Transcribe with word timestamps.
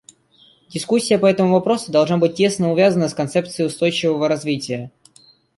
Дискуссия 0.69 1.19
по 1.19 1.27
этому 1.27 1.53
вопросу 1.53 1.91
должна 1.91 2.17
быть 2.17 2.33
тесно 2.33 2.71
увязана 2.71 3.07
с 3.07 3.13
концепцией 3.13 3.67
устойчивого 3.67 4.27
развития. 4.27 4.89